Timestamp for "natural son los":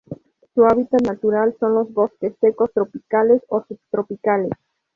1.05-1.93